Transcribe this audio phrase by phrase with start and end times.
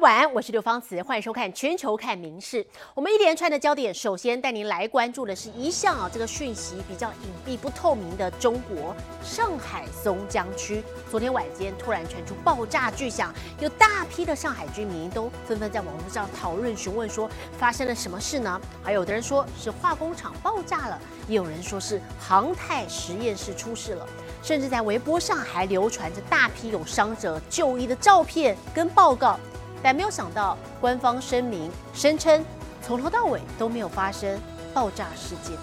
[0.00, 2.62] 晚安，我是刘芳慈，欢迎收看《全球看名事》。
[2.94, 17.28] 我们一连串的焦点，首先带您来关注的是一向啊，这个讯息比较隐蔽不透明的中国上海松江区，昨天晚间突然传出爆炸巨响，有大批的上海居民都纷纷在网络上讨论询问，说
[17.58, 18.60] 发生了什么事呢？
[18.84, 24.06] 还有的人说是化工厂爆炸了，也有人说是航太实验室出事了，
[24.44, 29.40] 甚至在微博上还流传着大批有伤者就医的照片跟报告。
[29.82, 32.44] 但没有想到，官方声明声称，
[32.82, 34.38] 从头到尾都没有发生
[34.74, 35.56] 爆炸事件。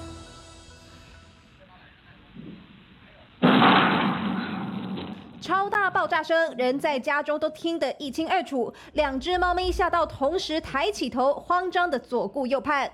[5.41, 8.73] 超大爆炸声，人在家中都听得一清二楚。
[8.93, 12.91] 两只猫咪吓到，同时抬起头，慌张的左顾右盼。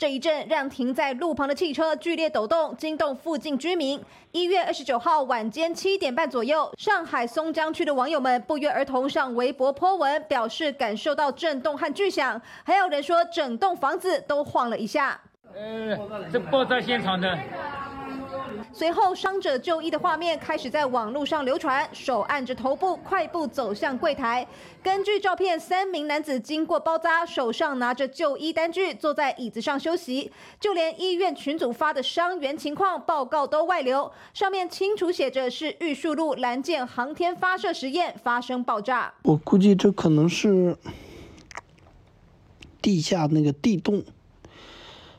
[0.00, 4.02] 这一阵让停在路旁的汽车剧烈抖动，惊动附近居民。
[4.32, 15.20] 一月二十九号晚间七点半左右，上海松江区的网友们不约而同上微博泼文，表示感受到震动和巨响，还有人说整栋房子都晃了一下。
[15.54, 15.94] 呃，
[16.32, 17.38] 这爆炸现场的。
[18.72, 24.46] 随后，伤者就医的画面开始在网络上流传，手按着头部，快步走向柜台。
[24.82, 30.32] 根据照片，三名男子经过包扎，手上拿着就医单据，坐在椅子上休息。
[30.58, 39.12] 就连医院群组发的伤员情况报告都外流，上面清楚写着是玉树路蓝箭航天发射实验发生爆炸。
[39.24, 40.76] 我估计这可能是
[42.80, 44.04] 地下那个地洞，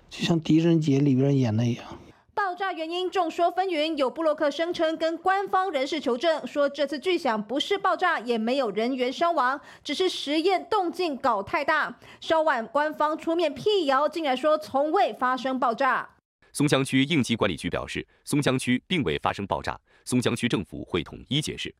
[0.09, 1.85] 就像《狄仁杰》里边演的一样。
[2.51, 11.97] 爆炸原因众说纷纭，有布洛克声称跟官方人士求证，说这次巨响不是爆炸，也没有人员伤亡，只是实验动静搞太大。
[12.19, 16.09] 稍晚，官方出面辟谣，竟然说从未发生爆炸。
[16.51, 21.73] 松江区应急管理局表示，松江区并未发生爆炸，松江区政府会统一解释。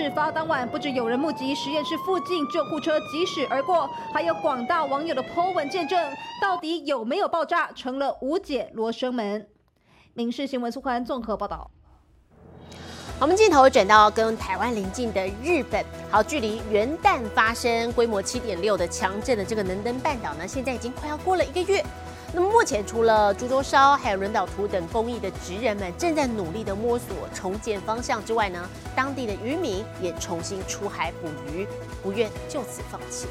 [0.00, 6.10] 事发当晚，不止有人目击实验室附近救护车疾驶而过，还有广大网友的 po 文见证。
[6.40, 9.46] 到底有没有爆炸，成了无解罗生门。
[10.14, 11.70] 民事新闻苏宽综合报道。
[13.20, 21.84] 我们镜头转到跟台湾邻近的日本，好，距离元旦发生规模七点六的强震的这个能登半岛呢，现在已经快要过了一个月。
[22.33, 31.65] 那么目前除了株洲烧还有轮岛图等公益的职人们正在努力的摸索重建方向之外呢，当地的渔民也重新出海捕鱼，
[32.03, 33.27] 不愿就此放弃。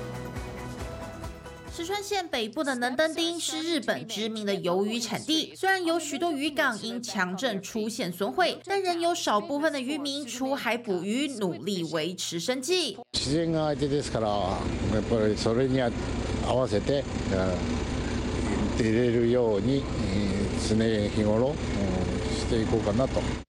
[1.76, 12.96] 石川县北部的能登町是日本知名的鱿鱼产地，虽然有許多渔港因强震出现损毁，但仍有少部分的渔民出海捕鱼，努力维持生计。
[13.12, 15.90] 自然が相手ですから、やっぱりそれに合
[16.54, 17.02] わせて。
[18.79, 19.83] 出れるように
[20.69, 21.53] 常日頃
[22.31, 23.48] していこうかなと。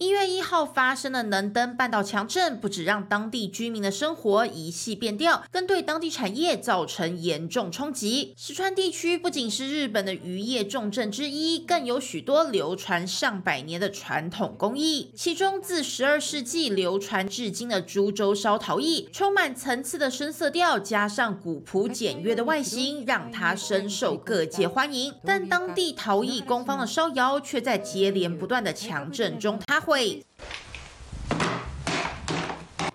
[0.00, 8.32] 一月一号发生的能登半岛强震，不止让当地居民的生活一系变调，更对当地产业造成严重冲击。
[8.36, 15.10] 石川地区不仅是日本的渔业重镇之一，更有许多流传上百年的传统工艺。
[15.16, 25.12] 其中，自十二世纪流传至今的株洲烧陶艺，充满层次的深色调，加上古朴简约的外形，让它深受各界欢迎。
[25.24, 29.87] 但当地陶艺工坊的烧窑，却在接连不断的强震中塌。
[29.87, 30.25] 会，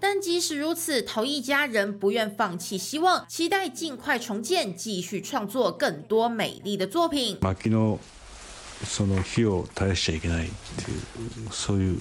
[0.00, 7.38] 但即使如此，陶艺家仍不愿放弃希望，期待尽快重建，继续创作更多美丽的作品。
[7.40, 7.98] 薪の
[8.84, 11.00] その火を絶やしちゃいけないっていう
[11.50, 12.00] そういう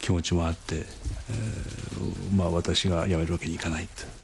[0.00, 0.86] 気持ちもあって、
[2.34, 4.17] まあ私が辞めるわけにいかないと。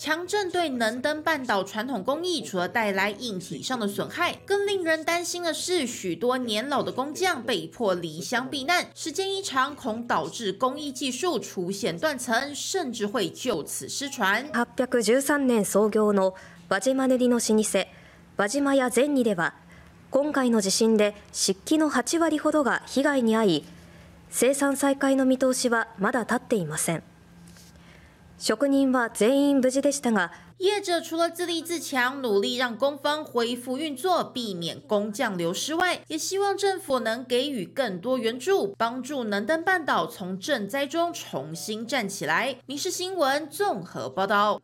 [0.00, 8.88] 强震对能登半岛传统工艺，除了带来硬体上的损害，更令人担心的是，许多年老的工匠被迫离乡避難。
[8.94, 14.46] 时间一长，恐导致工艺技术出现断层，甚至会就此失传。
[14.52, 16.34] 八百十三年創業の
[16.68, 17.86] 輪島塗の老舗
[18.36, 19.54] 輪島屋善二では、
[20.10, 23.64] 今回の地震で漆器の8割ほどが被害に遭い、
[24.28, 27.02] 生産再開の見通しはまだ立っていません。
[28.40, 42.56] 職人は全員無事でしたが，业者除了自立自强，努力让工坊恢复运作，避免工匠流失外，也希望政府能给予更多援助，帮助能登半岛从震灾中重新站起来。
[42.66, 44.60] 民事新闻综合报道。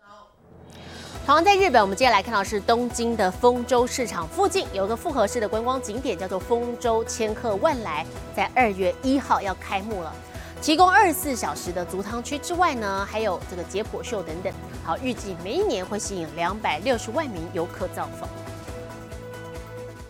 [1.25, 8.05] 同样在日本，我们接下来看到是东京的丰州市场附近有个复合式的观光景点，叫做丰州千客万来，
[8.37, 10.15] 在二月一号要开幕了。
[10.62, 14.52] 提供二十四小时的足汤区之外呢，还有这个解剖秀等等。
[14.84, 18.28] 好，预计每一年会吸引两百六十万名游客造访。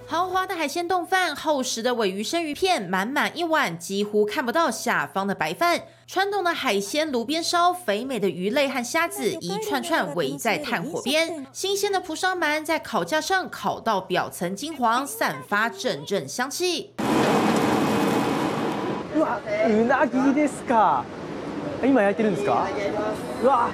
[0.09, 5.83] 豪华的海鲜冻饭，厚实的尾鱼生鱼片，满满一碗，几乎看不到下方的白饭。
[6.07, 16.93] 传统的海鲜炉边烧，肥美的鱼类和虾子一串串围在炭火边，新鲜的蒲烧鳗在烤架上烤到表层金黄，散发阵阵香气。
[19.26, 21.04] わ、うなぎですか。
[21.82, 22.52] 今焼いてるんですか。
[23.44, 23.70] わ、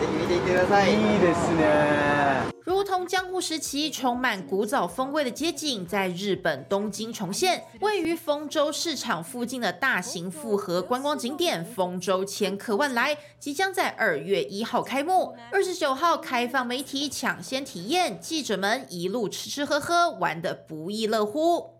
[0.00, 2.50] いいですね。
[2.64, 7.64] 如同江户时期充满古早风味的街景，在日本东京重现。
[7.80, 21.74] 位于丰州市场附近的大型复合观光景点丰州千客万来，即将在二月一号开幕，二十九号开放媒体抢先体验，记者们一路吃吃喝喝，玩得不亦乐乎。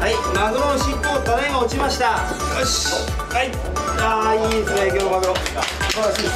[0.00, 2.12] はい、マグロの尻尾ただいま落ちました。
[2.58, 2.86] よし、
[3.32, 3.50] はい、
[3.98, 5.34] ああいいですね今日マグロ。
[5.34, 5.42] 素
[5.96, 6.34] 晴らしいです。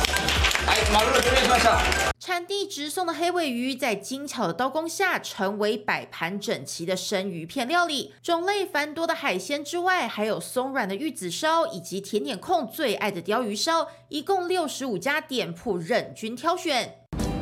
[0.67, 1.79] はい、マグロ取りしました。
[2.19, 8.13] 产地直送的黑尾鱼，在精巧的刀工下，成为摆盘整齐的生鱼片料理。
[8.23, 13.89] 种类繁多的海鲜之外，还有松软的玉子烧，以及甜点控最爱的鲷鱼烧。
[14.09, 16.95] 一共六十五家店铺任君挑选。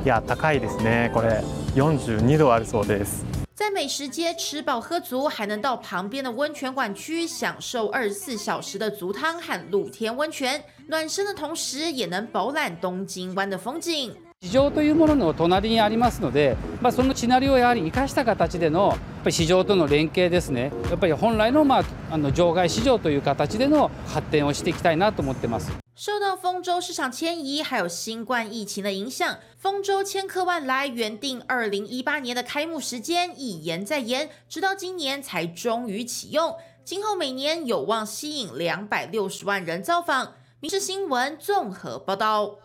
[0.05, 1.11] いや高いですね。
[1.13, 1.43] これ
[1.75, 3.25] 四十二度あるそうです。
[3.55, 14.15] 在美食街吃饱喝足，还能到旁边的温泉馆区享受二十四小时的足汤和露天温泉，暖身的同时，也能饱览东京湾的风景。
[14.41, 25.73] 市場というものの隣にありますので、まあ、その地なりをやはり生かした形でのやっぱり市場との連携ですねやっぱり本来の,、まあ、あの場外市場という形での発展をしていきたいなと思ってます。
[25.96, 36.58] 受到丰州市场迁移，还有新冠疫情的影响，丰州千客万来原定二零一八年的开幕时间一延再延，直到今年才终于启用。
[36.84, 40.26] 今后每年有望吸引两百六十万人造访。
[40.60, 42.56] 《民事新闻》综合报道。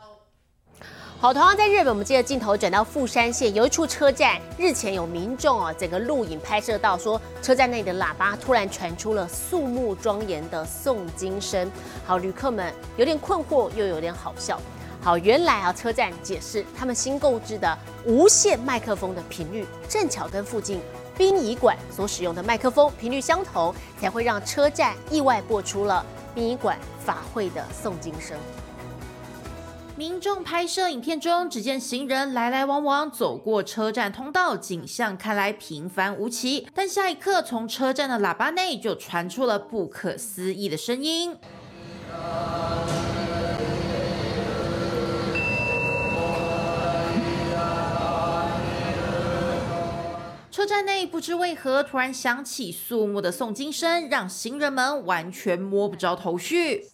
[1.20, 11.68] 好，同样在日本，我们接着镜头转到富山县，有一处车站，日前有民众啊，整个录影拍摄到说，车站内的喇叭突然传出了肃穆庄严的诵经声。
[12.06, 14.60] 好，旅客们有点困惑，又有点好笑。
[15.02, 20.80] 好，原来啊，车站解释，他们新购置的无线麦克风的频率，正巧跟附近
[21.16, 28.38] 殡仪馆所使用的麦克风频率相同，才会让车站意外播出了殡仪馆法会的诵经声。
[29.98, 36.68] 民众拍摄影片中，只见行人来来往往走过车站通道，景象看来平凡无奇。
[36.72, 41.36] 但下一刻，从车站的喇叭内就传出了不可思议的声音。
[50.52, 56.86] 车站内不知为何突然响起肃穆的诵经声，让行人们完全摸不着头绪。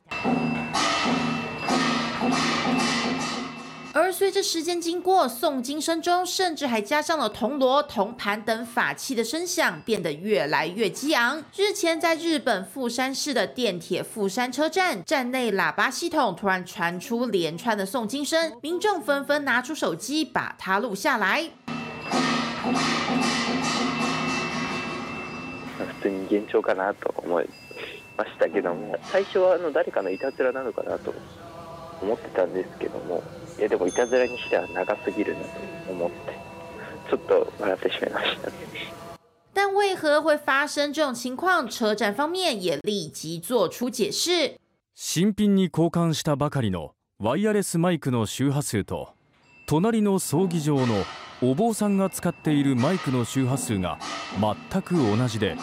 [4.03, 11.43] 而随着时间经过，诵经声中甚至还加上了铜锣、铜盘等法器的声响，变得越来越激昂。
[11.55, 21.49] 日前，在日本富山市的电铁富山车站站内，喇叭系统突然传出连串的诵经声，民众纷纷拿出手机把它录下来。
[26.01, 27.49] 普通に幻聴かなと思い
[28.15, 31.13] ましたけども、最初はあの誰かのいたずらなのかなと
[32.02, 33.22] 思ってたんですけども。
[33.58, 35.46] いでもいたずらにしては長すぎるなと
[35.92, 36.16] 思って
[37.08, 38.50] ちょっと笑ってしまいました
[39.54, 41.68] 但为何会发生这种情况？
[41.70, 44.58] 车站方面也立即做出解释。
[44.96, 49.10] 新品に交換したばかりのワイヤレスマイクの周波数と
[49.66, 51.04] 隣の葬儀場の
[51.40, 53.98] お坊さんが使っているマイクの周波数が
[54.40, 55.56] 全く同じで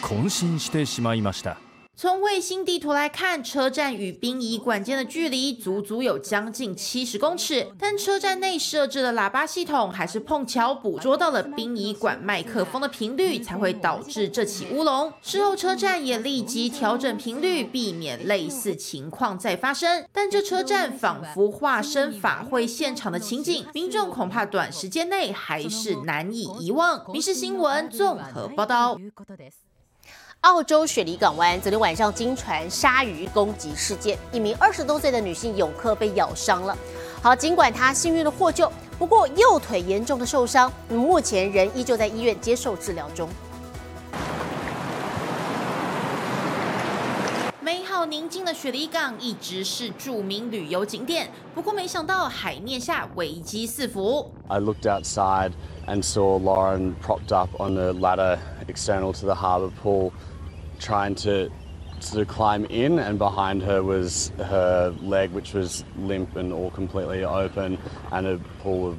[0.00, 1.58] 渾身してしまいました。
[1.98, 15.10] 从卫星地图来看，车站与殡仪馆间的距离足足有将近七十公尺，但车站内设置的喇叭系统还是碰巧捕捉到了殡仪馆麦克风的频率，才会导致这起乌龙。
[15.22, 20.04] 事后车站也立即调整频率，避免类似情况再发生。
[20.12, 26.98] 但这车站仿佛化身法会现场的情景，民众恐怕短时间内还是难以遗忘。
[27.10, 28.98] 《民事新闻》综合报道。
[30.46, 36.78] 澳洲雪梨港湾昨天晚上经传鲨鱼攻击事件，一名二十多岁的女性泳客被咬伤了。
[37.20, 43.28] 好，尽管她幸运的获救，不过右腿严重的受伤，目前仍依旧在医院接受治疗中。
[47.60, 54.30] 美好宁静的雪梨港一直是著名旅游景点，不过没想到海面下危机四伏。
[54.46, 55.50] I looked outside
[55.88, 58.38] and saw Lauren propped up on the ladder
[58.68, 60.12] external to the harbour pool.
[60.78, 61.50] Trying to
[62.12, 67.24] to climb in, and behind her was her leg, which was limp and all completely
[67.24, 67.78] open,
[68.10, 68.96] and a pool of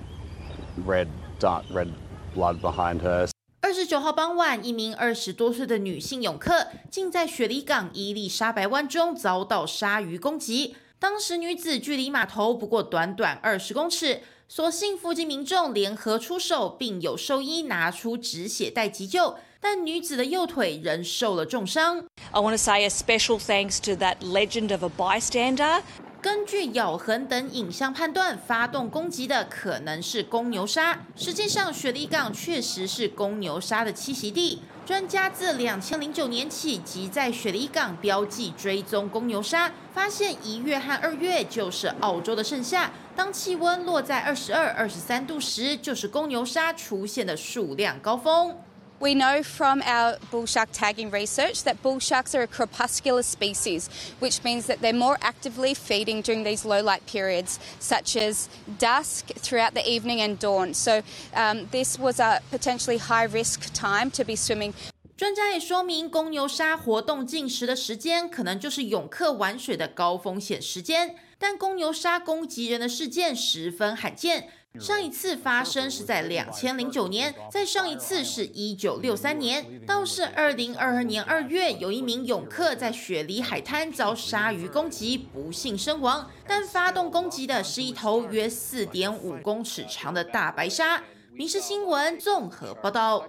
[0.86, 1.08] red,
[1.40, 1.90] dark red
[2.34, 3.28] blood behind her.
[3.62, 10.76] 二十九号傍晚，一名二十多岁的女性泳客竟在雪梨港伊丽莎白湾中遭到鲨鱼攻击。
[11.00, 22.06] 当时女子距离码头不过短短二十公尺，所幸附近民众联合出手，并有兽医拿出止血带急救，但女子的右腿仍受了重伤。
[22.32, 25.82] I want to say a special thanks to that legend of a bystander.
[26.20, 31.06] 根据咬痕等影像判断，发动攻击的可能是公牛鲨。
[31.16, 34.62] 实际上，雪梨港确实是公牛鲨的栖息地。
[34.86, 42.92] 专家自两千零九年起即在雪梨港标记追踪公牛鲨，发现一月和二月就是澳洲的盛夏。
[43.16, 48.56] 当气温落在二十二、二十三度时，就是公牛鲨出现的数量高峰。
[49.01, 54.45] We know from our bull shark tagging research that bull sharks are a crepuscular species, which
[54.45, 58.49] means that they're more actively feeding during these low light periods, such as
[58.79, 60.73] dusk, throughout the evening, and dawn.
[60.73, 61.03] So,
[61.35, 64.73] um, this was a potentially high risk time to be swimming.
[65.17, 74.49] 专家也说明，公牛鲨活动进食的时间可能就是泳客玩水的高风险时间，但公牛鲨攻击人的事件十分罕见。
[74.80, 79.84] 上一次发生是在两千零九年，再上一次是一九六三年。
[79.88, 86.30] 倒是二零二二年二月，有一名泳客在雪梨海滩遭鲨鱼攻击，不幸身亡。
[86.46, 91.02] 但发动攻击的是一头约四点五公尺长的大白鲨。
[91.34, 93.28] 民事新闻综合报道。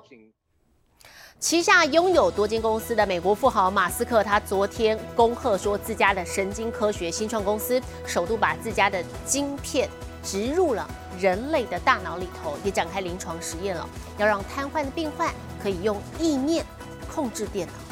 [1.40, 9.88] 旗下拥有多间公司的美国富豪马斯克，他昨天恭贺说，自家的神经科学新创公司首度把自家的晶片
[10.20, 10.86] 植入了
[11.20, 15.32] 人类的大脑里头，也展开临床实验了，要让瘫痪的病患
[15.62, 16.64] 可以用意念
[17.12, 17.87] 控制电脑。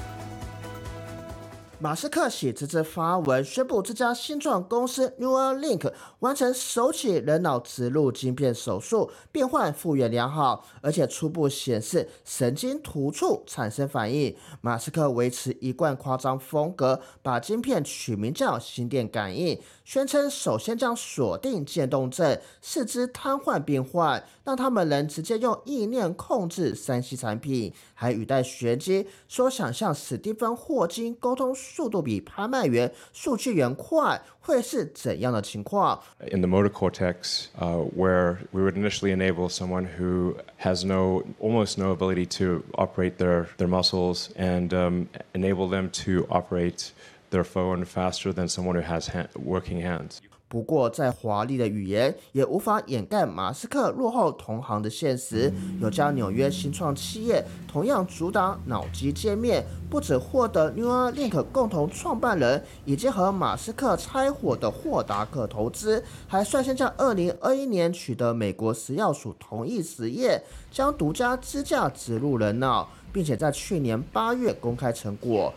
[1.78, 14.34] 马斯克写这则发文，宣布这家新创公司 Neuralink 完成首起人脑植入晶片手术，病患复原良好，而且初步显示神经突触产生反应。
[14.62, 31.53] 马斯克维持一贯夸张风格，把晶片取名叫心电感应，宣称首先将锁定渐冻症、四肢瘫痪病患，让他们能直接用意念控制三 C 产品，还语带玄机说想向史蒂芬霍金沟通。
[31.53, 36.01] 速度比拍卖员、数据员快，会是怎样的情况？
[36.31, 41.77] In the motor cortex, uh, where we would initially enable someone who has no, almost
[41.77, 46.91] no ability to operate their, their muscles and um, enable them to operate
[47.29, 50.21] their phone faster than someone who has hand, working hands.
[50.48, 55.52] 不过，再华丽的语言也无法掩盖马斯克落后同行的现实。
[55.80, 75.52] 有家纽约新创企业同样主打脑机界面，不止获得 Neuralink 共同创办人以及和马斯克拆伙的霍达克投资，还率先在2021年取得美国食药署同意实验，将独家支架植入人脑，并且在去年八月公开成果。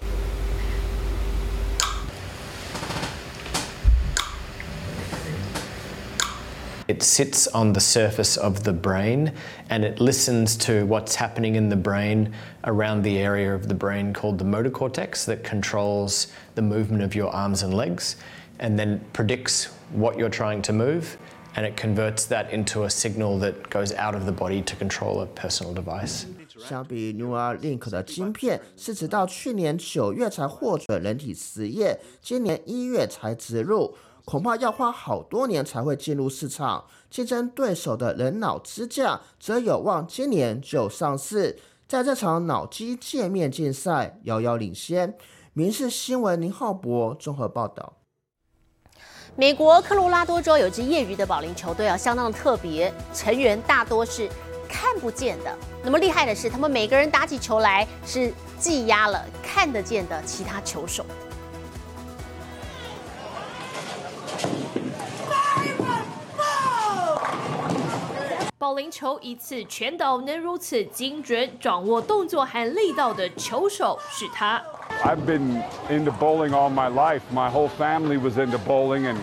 [6.89, 9.33] It sits on the surface of the brain
[9.71, 12.33] and it listens to what's happening in the brain
[12.65, 17.15] around the area of the brain called the motor cortex that controls the movement of
[17.15, 18.17] your arms and legs
[18.59, 21.17] and then predicts what you're trying to move
[21.57, 25.23] and it converts that into a signal that goes out of the body to control
[25.23, 26.27] a personal device.
[26.59, 33.95] 相比 Neuralink 的晶片，是直到去年九月才获准人体实验，今年一月才植入。
[34.26, 36.86] 恐怕要花好多年才会进入市场。
[37.10, 41.60] 竞争对手的人脑支架则有望今年就上市。
[41.88, 45.16] 在这场脑机界面竞赛遥遥领先。
[45.54, 47.94] 民事新闻林浩博综合报道。
[49.36, 54.30] 美国科罗拉多州有支业余的保龄球队啊，相当的特别，成员大多是
[54.70, 55.58] 看不见的。
[55.84, 61.06] 那么厉害的是，他们每个人打起球来是技压了看得见的其他球手。
[68.59, 74.63] 保龄球一次全倒能如此精准掌握动作和力道的球手是他。
[75.03, 77.21] I've been into bowling all my life.
[77.33, 79.19] My whole family was into bowling, and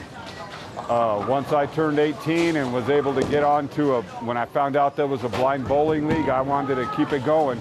[0.90, 4.76] uh, once I turned 18 and was able to get onto a, when I found
[4.76, 7.60] out there was a blind bowling league, I wanted to keep it going.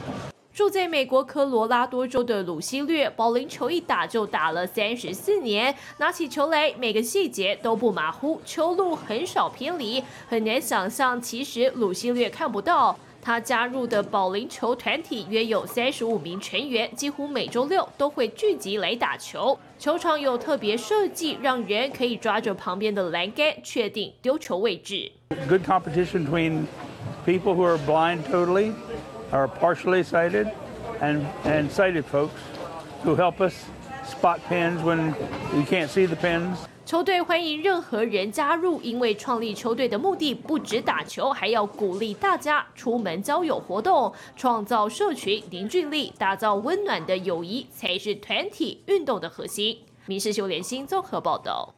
[0.55, 12.97] 住在美国科罗拉多州的鲁西略，保龄球一打就打了三十四年，拿起球来每个细节都不马虎，球路很少偏离，很难想象其实鲁西略看不到。
[13.21, 19.59] 他加入的保龄球团体约有三十五名成员，几乎每周六都会聚集来打球。
[19.77, 25.11] 球场有特别设计，让人可以抓着旁边的栏杆确定丢球位置。
[25.49, 26.67] Good competition between
[27.25, 28.71] people who are blind totally,
[29.31, 30.51] are partially sighted,
[31.01, 32.33] and, and sighted folks
[33.03, 33.53] who help us
[34.05, 35.13] spot pins when
[35.53, 36.57] we can't see the pins.
[36.85, 49.79] 球队欢迎任何人加入，因为创立球队的目的不止打球，还要鼓励大家出门交友活动，创造社群凝聚力，打造温暖的友谊，才是团体运动的核心。
[50.05, 51.73] 民事修联新综合报道。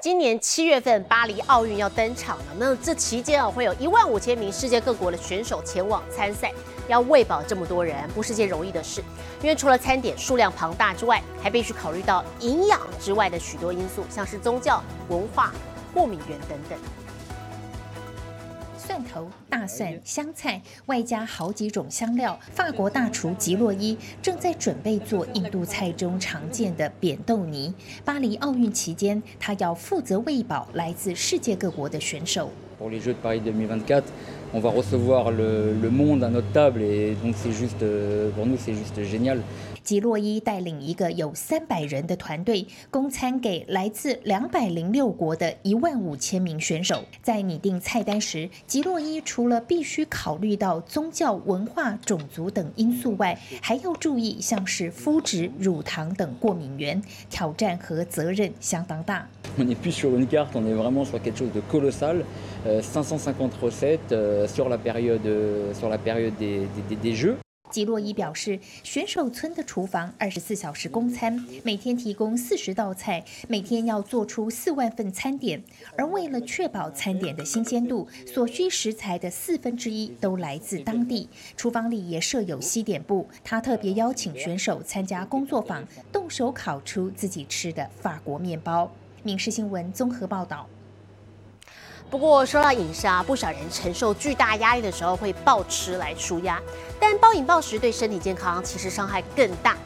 [0.00, 6.52] 今年七月份巴黎奥运要登场了，那这期间啊，会有一万五千名世界各国的选手前往参赛，
[6.86, 9.02] 要喂饱这么多人，不是件容易的事。
[9.42, 15.52] 因为除了餐点数量庞大之外，还必须考虑到营养之外的许多因素，像是宗教、文化、
[15.92, 16.78] 过敏源等等。
[19.04, 22.38] 头、大蒜、香菜，外加好几种香料。
[22.52, 27.74] 法国大厨吉洛伊正在准备做印度菜中常见的扁豆泥。
[28.04, 32.50] 巴黎奥运期间，他要负责喂饱来自世界各国的选手。
[34.52, 37.84] On va recevoir le, le monde à notre table et donc c'est juste,
[38.34, 39.38] pour nous c'est juste génial.
[39.84, 47.04] 吉洛伊带领一个有三百人的团队，供餐给来自两百零六国的一万五千名选手。
[47.22, 57.00] 在拟定菜单时，吉洛伊除了必须考虑到宗教、文化、种族等因素外，还要注意像是麸质、乳糖等过敏源。
[57.30, 59.26] 挑战和责任相当大。
[59.58, 62.24] On n'est plus sur une carte, on est vraiment sur quelque chose de colossal.
[62.64, 64.14] 550 recettes
[64.48, 65.22] sur la période
[65.74, 66.66] sur la période des
[67.02, 67.36] des jeux.
[67.70, 75.62] 吉洛伊表示，选手村的厨房二十四小时供餐，每天提供四十道菜，每天要做出四万份餐点。
[75.94, 81.28] 而为了确保餐点的新鲜度，所需食材的四分之一都来自当地。
[81.58, 88.90] 厨房里也设有西点部，他特别邀请选手参加工作坊，动手烤出自己吃的法国面包。
[89.22, 90.66] 民事新闻综合报道。
[92.10, 96.60] 不过说到饮食啊，不少人承受巨大压力的时候会暴吃来舒压，
[96.98, 99.76] 但暴饮暴食对身体健康其实伤害更大。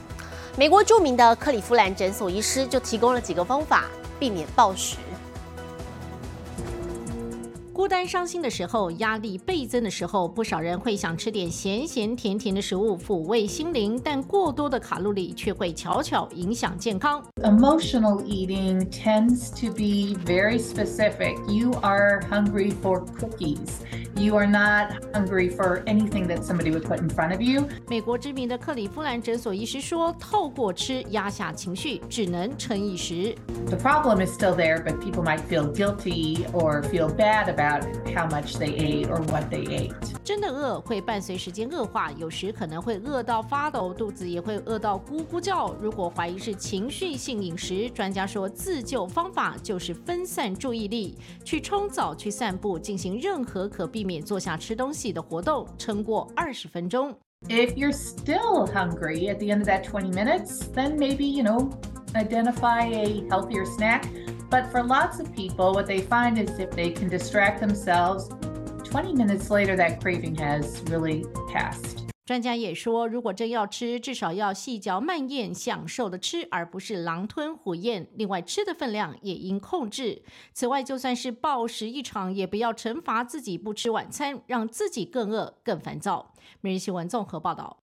[0.56, 3.86] 美国著名的克里夫兰诊所医师就提供了几个方法
[4.21, 4.97] 避免暴食。
[7.74, 17.24] 孤单伤心的时候，压力倍增的时候，不少人会想吃点咸咸甜甜的食物抚慰心灵，但过多的卡路里却会悄悄影响健康。
[17.44, 21.35] Emotional eating tends to be very specific.
[21.48, 23.70] You are hungry for cookies.
[24.16, 27.66] You are not hungry for anything that somebody would put in front of you.
[27.87, 33.35] 美国知名的克里夫兰诊所医师说，透过吃压下情绪，只能撑一时。
[33.68, 37.60] The problem is still there, but people might feel guilty or feel bad about
[38.16, 39.94] how much they ate or what they ate.
[40.24, 45.74] 真的饿会伴随时间恶化，有时可能会饿到发抖，肚子也会饿到咕咕叫。
[45.79, 57.16] 如果怀疑是情绪性饮食，专家说自救方法就是分散注意力，去冲澡、去散步，进行任何可避免坐下吃东西的活动，撑过二十分钟。
[57.48, 61.70] If you're still hungry at the end of that 20 minutes, then maybe, you know,
[62.13, 64.05] identify a healthier snack.
[64.52, 68.28] But for lots of people, what they find is if they can distract themselves,
[68.84, 72.06] 20 minutes later, that craving has really passed.
[72.26, 78.06] 专家也说，如果真要吃，至少要细嚼慢咽、享受的吃，而不是狼吞虎咽。
[78.12, 80.23] 另外，吃的分量也应控制。
[80.52, 86.34] 此外，就算是暴食一场，也不要惩罚自己不吃晚餐，让自己更饿、更烦躁。
[86.60, 87.78] 每日新闻综合报道。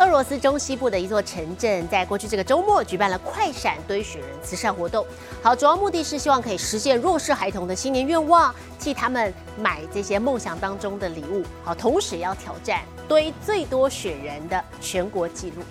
[0.00, 5.06] 俄罗斯中西部的一座城镇，在过去这个周末举办了快闪堆雪人慈善活动。
[5.42, 11.44] 好，主要目的是希望可以实现弱势孩童的新年愿望，替他们买这些梦想当中的礼物。
[11.62, 15.62] 好，同时要挑战堆最多雪人的全国纪录。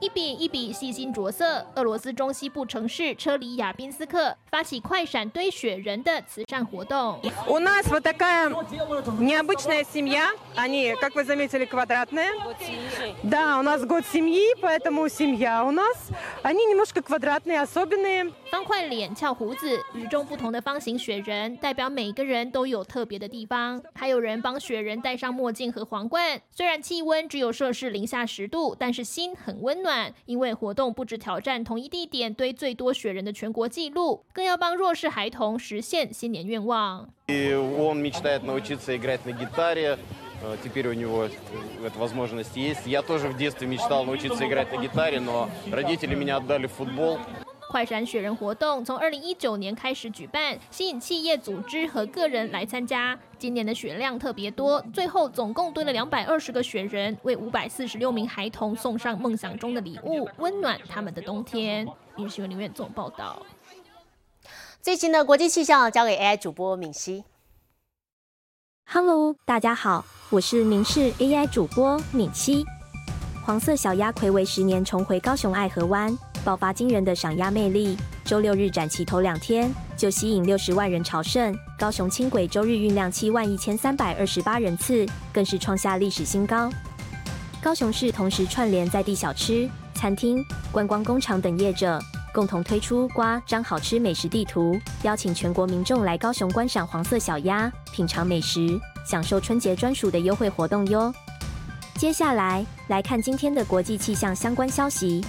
[0.00, 7.18] 一笔一笔细心着色，俄罗斯中西部城市车里亚宾斯克发起快闪堆雪人的慈善活动。
[7.46, 8.50] У нас вот такая
[9.18, 10.30] необычная семья.
[10.56, 12.32] Они, как вы заметили, квадратные.
[13.22, 16.10] Да, у нас год семьи, поэтому семья у нас.
[16.42, 18.32] Они немножко квадратные, особенные.
[18.50, 23.82] 方块脸、翘胡子、与众不同的方形雪人，代表每个人都有特别的地方。
[23.94, 26.40] 还有人帮雪人戴上墨镜和皇冠。
[26.50, 30.12] 虽然气温只有摄氏零下十度，但是心很温暖。
[30.26, 37.08] 因为活动不止挑战同一地点堆最多雪人的全国纪录，更要帮弱势孩童实现新年愿望。
[37.28, 39.98] Он мечтает научиться играть на гитаре.
[40.62, 41.24] Теперь у него
[41.82, 42.86] эта возможность есть.
[42.86, 47.18] Я тоже в детстве мечтал научиться играть на гитаре, но родители меня отдали в футбол.
[47.69, 53.15] 快闪雪人活动从二零一九年开始举办，吸引企业组织和个人来参加。
[53.37, 61.87] 今年的雪量特别多，最后总共堆了两百二十个雪人，为五百四十六名孩童送上梦想中的礼物，温暖他们的冬天。
[62.17, 63.45] 影视新闻院总报道。
[64.81, 67.23] 最新的国际气象交给 AI 主播敏熙。
[68.87, 72.65] Hello，大家好，我是明视 AI 主播敏熙。
[73.45, 77.97] 黄色小鸭葵为十年重回高雄爱河湾，爆发惊人的赏鸭魅力。
[78.25, 86.69] 周六日展期头两天就吸引六十万人朝圣，高雄轻轨周日运量七万一千三百二十八人次，更是创下历史新高。
[87.61, 91.99] 高雄市同时串联在地小吃、餐厅、观光工厂等业者，
[92.31, 101.11] 共同推出“瓜张好吃美食地图”，邀请全国民众来高雄观赏黄色小鸭，品尝美食，享受春节专属的优惠活动哟。
[101.95, 105.25] 接下来来看今天的国际气象相关消息。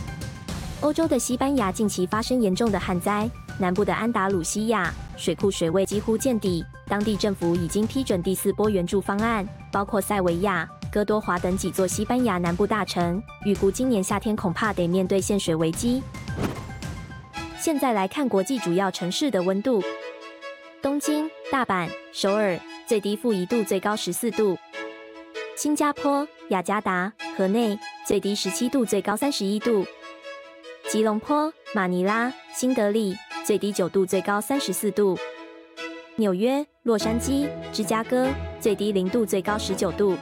[0.80, 16.02] 欧洲的西班牙近期发生严重的旱灾，南部的安达鲁西亚水库水位几乎见底，当地政府已经批准第四波援助方案，包括塞维亚、哥多华等几座西班牙南部大城，预估今年夏天恐怕得面对限水危机。
[17.58, 19.82] 现在来看国际主要城市的温度：
[20.80, 24.56] 东京、大阪、首尔最低负一度，最高十四度；
[25.58, 29.84] 新加坡、雅加达、河内最低十七度，最高三十一度。
[30.90, 35.16] 吉隆坡、马尼拉、新德里最低九度，最高三十四度；
[36.16, 38.26] 纽约、洛杉矶、芝加哥
[38.58, 40.16] 最低零度，最高十九度；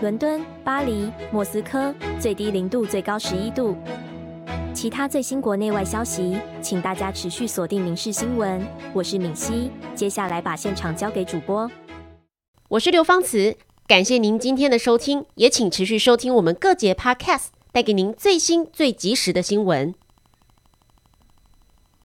[0.00, 3.76] 伦敦、巴黎、莫斯科最低零度，最高十一度。
[4.72, 8.60] 其他最新国内外消息，请大家持续锁定《民事新闻》。
[8.92, 11.68] 我是敏熙，接下来把现场交给主播。
[12.68, 13.56] 我是刘芳慈，
[13.88, 17.46] 感谢您今天的收听，也请持续收听我们各节 Podcast。
[17.74, 19.92] 带给您最新、最及时的新闻。